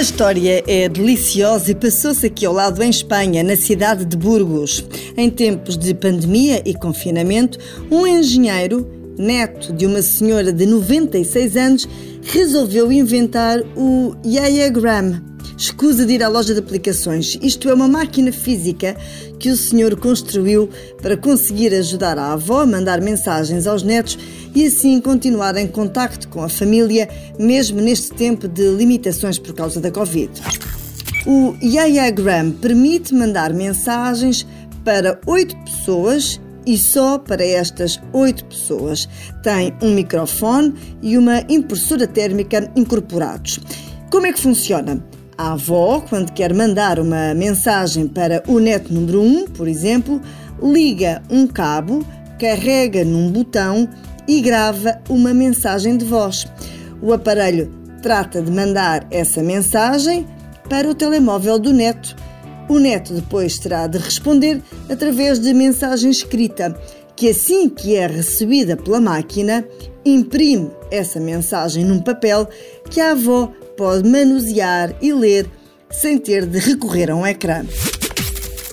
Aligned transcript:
A 0.00 0.02
história 0.02 0.64
é 0.66 0.88
deliciosa 0.88 1.72
e 1.72 1.74
passou-se 1.74 2.24
aqui 2.24 2.46
ao 2.46 2.54
lado 2.54 2.82
em 2.82 2.88
Espanha, 2.88 3.42
na 3.42 3.54
cidade 3.54 4.06
de 4.06 4.16
Burgos. 4.16 4.82
Em 5.14 5.28
tempos 5.28 5.76
de 5.76 5.92
pandemia 5.92 6.62
e 6.64 6.72
confinamento, 6.72 7.58
um 7.90 8.06
engenheiro, 8.06 8.90
neto 9.18 9.74
de 9.74 9.84
uma 9.84 10.00
senhora 10.00 10.54
de 10.54 10.64
96 10.64 11.54
anos, 11.54 11.88
resolveu 12.22 12.90
inventar 12.90 13.60
o 13.76 14.16
Yayagram, 14.24 15.20
Escusa 15.60 16.06
de 16.06 16.14
ir 16.14 16.22
à 16.22 16.28
loja 16.28 16.54
de 16.54 16.60
aplicações. 16.60 17.38
Isto 17.42 17.68
é 17.68 17.74
uma 17.74 17.86
máquina 17.86 18.32
física 18.32 18.96
que 19.38 19.50
o 19.50 19.56
senhor 19.58 19.94
construiu 19.94 20.70
para 21.02 21.18
conseguir 21.18 21.74
ajudar 21.74 22.16
a 22.16 22.32
avó 22.32 22.62
a 22.62 22.66
mandar 22.66 22.98
mensagens 23.02 23.66
aos 23.66 23.82
netos 23.82 24.18
e 24.54 24.66
assim 24.66 25.00
continuar 25.00 25.56
em 25.56 25.66
contacto 25.66 26.28
com 26.28 26.42
a 26.42 26.48
família, 26.48 27.08
mesmo 27.38 27.80
neste 27.80 28.10
tempo 28.12 28.48
de 28.48 28.68
limitações 28.70 29.38
por 29.38 29.54
causa 29.54 29.80
da 29.80 29.90
Covid. 29.90 30.30
O 31.26 31.54
Yayagram 31.62 32.52
permite 32.52 33.14
mandar 33.14 33.52
mensagens 33.52 34.46
para 34.84 35.20
oito 35.26 35.56
pessoas 35.64 36.40
e 36.66 36.76
só 36.78 37.18
para 37.18 37.44
estas 37.44 38.00
oito 38.12 38.44
pessoas. 38.46 39.08
Tem 39.42 39.74
um 39.82 39.92
microfone 39.94 40.74
e 41.02 41.18
uma 41.18 41.40
impressora 41.48 42.06
térmica 42.06 42.70
incorporados. 42.74 43.60
Como 44.10 44.26
é 44.26 44.32
que 44.32 44.40
funciona? 44.40 45.04
A 45.36 45.52
avó, 45.52 46.00
quando 46.08 46.32
quer 46.32 46.52
mandar 46.52 46.98
uma 46.98 47.34
mensagem 47.34 48.06
para 48.06 48.42
o 48.46 48.58
neto 48.58 48.92
número 48.92 49.22
1, 49.22 49.46
por 49.48 49.68
exemplo, 49.68 50.20
liga 50.62 51.22
um 51.30 51.46
cabo, 51.46 52.04
carrega 52.38 53.04
num 53.04 53.30
botão 53.30 53.88
e 54.30 54.40
grava 54.40 55.02
uma 55.08 55.34
mensagem 55.34 55.96
de 55.96 56.04
voz. 56.04 56.46
O 57.02 57.12
aparelho 57.12 57.68
trata 58.00 58.40
de 58.40 58.48
mandar 58.48 59.04
essa 59.10 59.42
mensagem 59.42 60.24
para 60.68 60.88
o 60.88 60.94
telemóvel 60.94 61.58
do 61.58 61.72
neto. 61.72 62.14
O 62.68 62.78
neto 62.78 63.12
depois 63.12 63.58
terá 63.58 63.88
de 63.88 63.98
responder 63.98 64.62
através 64.88 65.40
de 65.40 65.52
mensagem 65.52 66.12
escrita, 66.12 66.80
que 67.16 67.30
assim 67.30 67.68
que 67.68 67.96
é 67.96 68.06
recebida 68.06 68.76
pela 68.76 69.00
máquina, 69.00 69.66
imprime 70.04 70.70
essa 70.92 71.18
mensagem 71.18 71.84
num 71.84 71.98
papel 71.98 72.48
que 72.88 73.00
a 73.00 73.10
avó 73.10 73.52
pode 73.76 74.08
manusear 74.08 74.94
e 75.02 75.12
ler 75.12 75.50
sem 75.90 76.16
ter 76.18 76.46
de 76.46 76.60
recorrer 76.60 77.10
a 77.10 77.16
um 77.16 77.26
ecrã. 77.26 77.64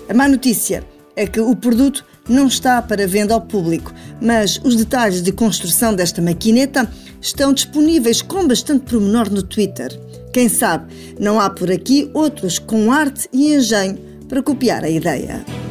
A 0.07 0.13
má 0.13 0.27
notícia 0.27 0.83
é 1.15 1.25
que 1.25 1.39
o 1.39 1.55
produto 1.55 2.05
não 2.27 2.47
está 2.47 2.81
para 2.81 3.07
venda 3.07 3.33
ao 3.33 3.41
público, 3.41 3.93
mas 4.21 4.59
os 4.63 4.75
detalhes 4.75 5.21
de 5.21 5.31
construção 5.31 5.93
desta 5.93 6.21
maquineta 6.21 6.89
estão 7.21 7.53
disponíveis 7.53 8.21
com 8.21 8.47
bastante 8.47 8.85
promenor 8.85 9.29
no 9.29 9.43
Twitter. 9.43 9.97
Quem 10.33 10.49
sabe 10.49 11.15
não 11.19 11.39
há 11.39 11.49
por 11.49 11.71
aqui 11.71 12.09
outros 12.13 12.59
com 12.59 12.91
arte 12.91 13.27
e 13.33 13.53
engenho 13.53 13.97
para 14.27 14.43
copiar 14.43 14.83
a 14.83 14.89
ideia. 14.89 15.66